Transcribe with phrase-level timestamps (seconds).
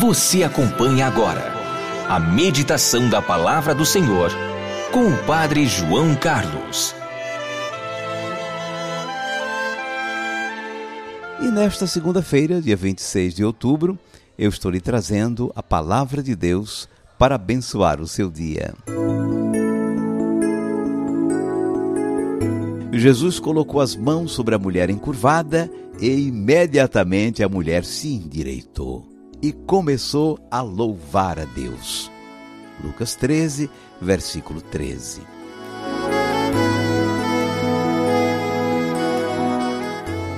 [0.00, 1.54] Você acompanha agora
[2.06, 4.30] a meditação da Palavra do Senhor
[4.92, 6.94] com o Padre João Carlos.
[11.40, 13.98] E nesta segunda-feira, dia 26 de outubro,
[14.38, 16.86] eu estou lhe trazendo a palavra de Deus
[17.18, 18.74] para abençoar o seu dia.
[22.92, 29.15] Jesus colocou as mãos sobre a mulher encurvada e imediatamente a mulher se endireitou
[29.46, 32.10] e começou a louvar a Deus.
[32.82, 33.70] Lucas 13,
[34.02, 35.22] versículo 13.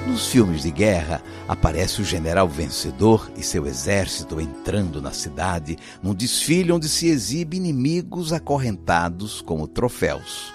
[0.06, 6.14] Nos filmes de guerra, aparece o general vencedor e seu exército entrando na cidade num
[6.14, 10.52] desfile onde se exibe inimigos acorrentados como troféus.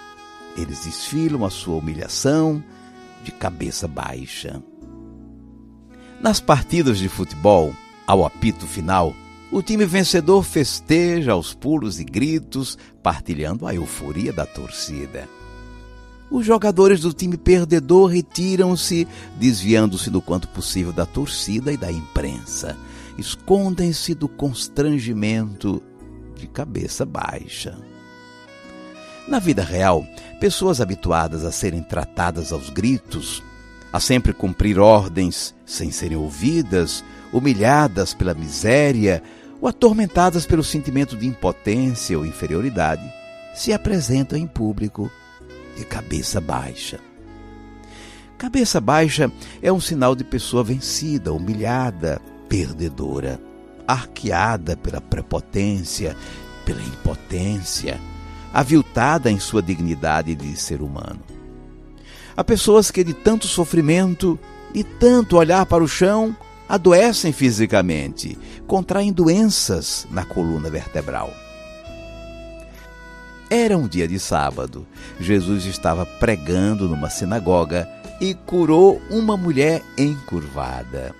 [0.56, 2.62] Eles desfilam a sua humilhação
[3.24, 4.62] de cabeça baixa.
[6.20, 7.74] Nas partidas de futebol,
[8.06, 9.14] ao apito final,
[9.50, 15.28] o time vencedor festeja aos pulos e gritos, partilhando a euforia da torcida.
[16.30, 19.06] Os jogadores do time perdedor retiram-se,
[19.36, 22.76] desviando-se do quanto possível da torcida e da imprensa.
[23.16, 25.80] Escondem-se do constrangimento
[26.34, 27.78] de cabeça baixa.
[29.28, 30.04] Na vida real,
[30.40, 33.42] pessoas habituadas a serem tratadas aos gritos,
[33.92, 39.20] a sempre cumprir ordens sem serem ouvidas, humilhadas pela miséria
[39.60, 43.02] ou atormentadas pelo sentimento de impotência ou inferioridade,
[43.54, 45.10] se apresentam em público
[45.76, 47.00] de cabeça baixa.
[48.38, 49.30] Cabeça baixa
[49.60, 53.40] é um sinal de pessoa vencida, humilhada, perdedora,
[53.86, 56.16] arqueada pela prepotência,
[56.64, 58.00] pela impotência,
[58.52, 61.20] aviltada em sua dignidade de ser humano.
[62.36, 64.38] Há pessoas que, de tanto sofrimento
[64.72, 66.36] e tanto olhar para o chão,
[66.68, 71.32] adoecem fisicamente, contraem doenças na coluna vertebral.
[73.50, 74.86] Era um dia de sábado.
[75.20, 77.88] Jesus estava pregando numa sinagoga
[78.20, 81.14] e curou uma mulher encurvada.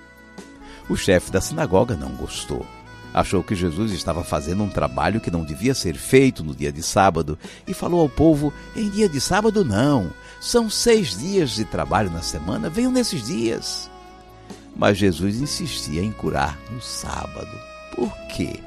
[0.89, 2.65] O chefe da sinagoga não gostou.
[3.13, 6.83] Achou que Jesus estava fazendo um trabalho que não devia ser feito no dia de
[6.83, 12.11] sábado e falou ao povo: em dia de sábado não, são seis dias de trabalho
[12.11, 13.89] na semana, venham nesses dias.
[14.75, 17.57] Mas Jesus insistia em curar no sábado.
[17.95, 18.59] Por quê?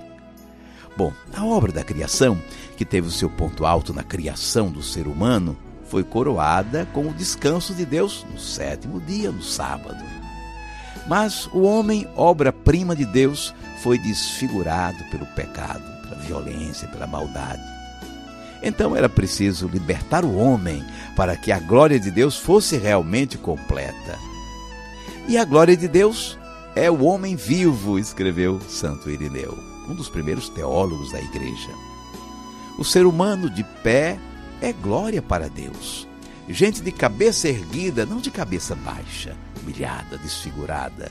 [0.97, 2.41] Bom, a obra da criação,
[2.77, 7.15] que teve o seu ponto alto na criação do ser humano, foi coroada com o
[7.15, 10.03] descanso de Deus no sétimo dia, no sábado.
[11.07, 17.63] Mas o homem, obra-prima de Deus, foi desfigurado pelo pecado, pela violência, pela maldade.
[18.63, 20.85] Então era preciso libertar o homem
[21.17, 24.19] para que a glória de Deus fosse realmente completa.
[25.29, 26.39] E a glória de Deus
[26.75, 31.71] é o homem vivo, escreveu Santo Irineu um dos primeiros teólogos da igreja.
[32.79, 34.19] O ser humano de pé
[34.61, 36.07] é glória para Deus.
[36.49, 41.11] Gente de cabeça erguida, não de cabeça baixa, humilhada, desfigurada.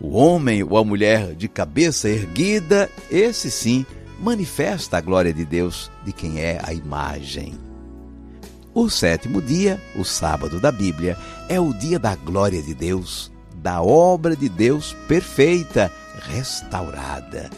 [0.00, 3.86] O homem ou a mulher de cabeça erguida, esse sim,
[4.20, 7.54] manifesta a glória de Deus de quem é a imagem.
[8.74, 11.16] O sétimo dia, o sábado da Bíblia,
[11.48, 15.90] é o dia da glória de Deus, da obra de Deus perfeita,
[16.28, 17.50] restaurada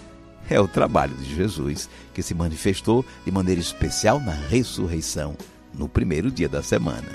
[0.48, 5.36] é o trabalho de Jesus, que se manifestou de maneira especial na ressurreição,
[5.74, 7.08] no primeiro dia da semana.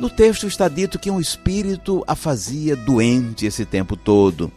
[0.00, 4.50] No texto está dito que um espírito a fazia doente esse tempo todo.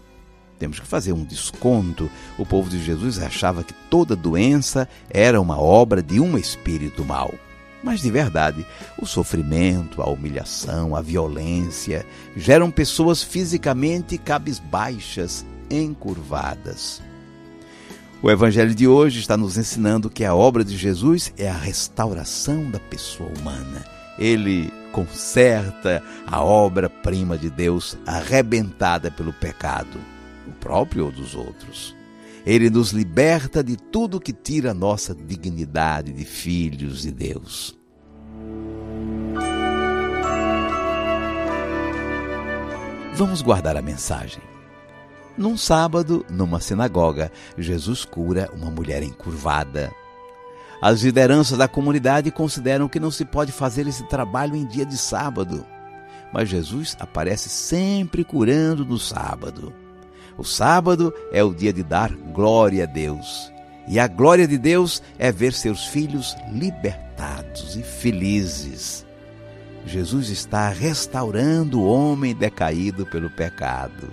[0.59, 2.09] Temos que fazer um desconto.
[2.37, 7.33] O povo de Jesus achava que toda doença era uma obra de um espírito mau.
[7.83, 8.65] Mas de verdade,
[8.97, 12.05] o sofrimento, a humilhação, a violência
[12.35, 17.01] geram pessoas fisicamente cabisbaixas, encurvadas.
[18.21, 22.69] O Evangelho de hoje está nos ensinando que a obra de Jesus é a restauração
[22.69, 23.83] da pessoa humana.
[24.19, 29.99] Ele conserta a obra-prima de Deus arrebentada pelo pecado,
[30.47, 31.95] o próprio ou dos outros.
[32.45, 37.79] Ele nos liberta de tudo que tira nossa dignidade de filhos de Deus.
[43.13, 44.41] Vamos guardar a mensagem.
[45.37, 49.91] Num sábado, numa sinagoga, Jesus cura uma mulher encurvada.
[50.81, 54.97] As lideranças da comunidade consideram que não se pode fazer esse trabalho em dia de
[54.97, 55.63] sábado.
[56.33, 59.71] Mas Jesus aparece sempre curando no sábado.
[60.41, 63.53] O sábado é o dia de dar glória a Deus.
[63.87, 69.05] E a glória de Deus é ver seus filhos libertados e felizes.
[69.85, 74.09] Jesus está restaurando o homem decaído pelo pecado.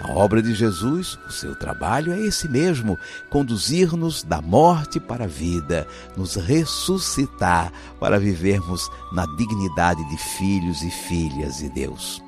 [0.00, 2.98] A obra de Jesus, o seu trabalho é esse mesmo:
[3.30, 5.86] conduzir-nos da morte para a vida,
[6.16, 12.20] nos ressuscitar para vivermos na dignidade de filhos e filhas de Deus.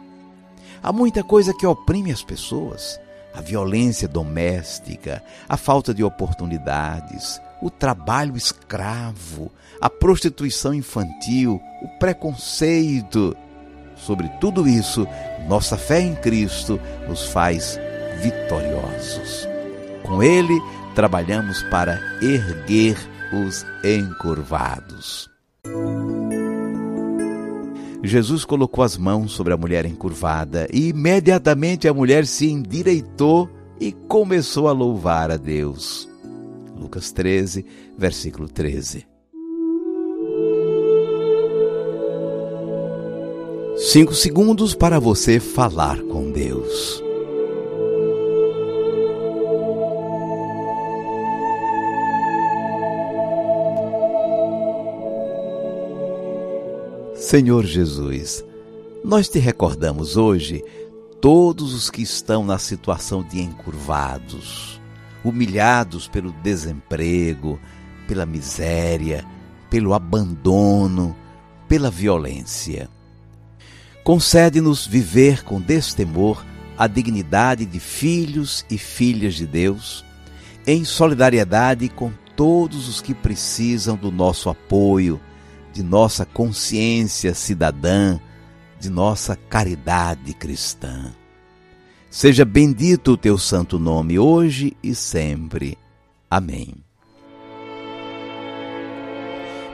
[0.80, 3.00] Há muita coisa que oprime as pessoas
[3.34, 9.50] a violência doméstica, a falta de oportunidades, o trabalho escravo,
[9.80, 13.36] a prostituição infantil, o preconceito.
[13.96, 15.06] Sobre tudo isso,
[15.46, 17.78] nossa fé em Cristo nos faz
[18.22, 19.48] vitoriosos.
[20.02, 20.58] Com Ele,
[20.94, 22.96] trabalhamos para erguer
[23.32, 25.30] os encurvados.
[28.02, 33.48] Jesus colocou as mãos sobre a mulher encurvada e imediatamente a mulher se endireitou
[33.78, 36.08] e começou a louvar a Deus.
[36.76, 37.64] Lucas 13,
[37.96, 39.06] versículo 13.
[43.76, 47.09] Cinco segundos para você falar com Deus.
[57.30, 58.44] Senhor Jesus,
[59.04, 60.64] nós te recordamos hoje
[61.20, 64.80] todos os que estão na situação de encurvados,
[65.22, 67.56] humilhados pelo desemprego,
[68.08, 69.24] pela miséria,
[69.70, 71.16] pelo abandono,
[71.68, 72.88] pela violência.
[74.02, 76.44] Concede-nos viver com destemor
[76.76, 80.04] a dignidade de filhos e filhas de Deus,
[80.66, 85.20] em solidariedade com todos os que precisam do nosso apoio
[85.72, 88.18] de nossa consciência cidadã,
[88.78, 91.12] de nossa caridade cristã.
[92.10, 95.78] Seja bendito o teu santo nome hoje e sempre.
[96.28, 96.74] Amém.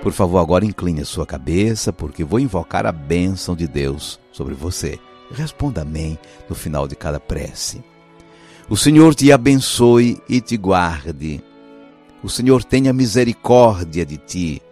[0.03, 4.55] Por favor, agora incline a sua cabeça, porque vou invocar a bênção de Deus sobre
[4.55, 5.01] você.
[5.33, 6.19] Responda amém
[6.49, 7.83] no final de cada prece.
[8.69, 11.43] O Senhor te abençoe e te guarde.
[12.23, 14.63] O Senhor tenha misericórdia de ti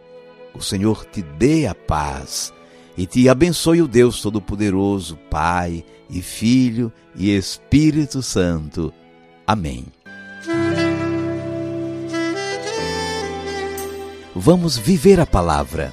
[0.55, 2.53] o Senhor te dê a paz
[2.97, 8.93] e te abençoe o Deus Todo-Poderoso, Pai e Filho e Espírito Santo.
[9.47, 9.87] Amém.
[14.35, 15.93] Vamos viver a palavra.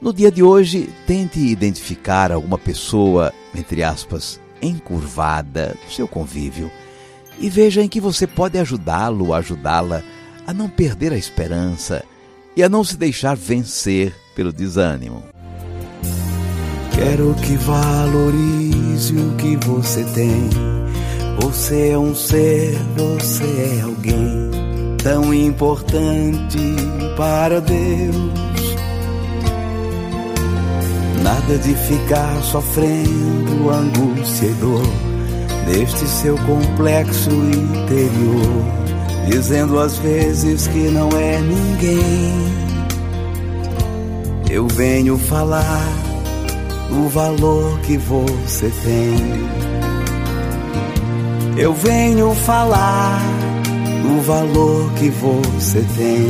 [0.00, 6.70] No dia de hoje, tente identificar alguma pessoa, entre aspas, encurvada no seu convívio
[7.38, 10.02] e veja em que você pode ajudá-lo ajudá-la
[10.46, 12.04] a não perder a esperança
[12.58, 15.22] e a não se deixar vencer pelo desânimo.
[16.92, 20.50] Quero que valorize o que você tem.
[21.40, 24.50] Você é um ser, você é alguém
[25.00, 26.58] tão importante
[27.16, 28.74] para Deus.
[31.22, 34.82] Nada de ficar sofrendo angústia e dor
[35.68, 38.87] neste seu complexo interior
[39.28, 42.32] dizendo às vezes que não é ninguém.
[44.50, 45.86] Eu venho falar
[46.90, 49.18] o valor que você tem.
[51.56, 53.20] Eu venho falar
[54.04, 56.28] o valor que você tem.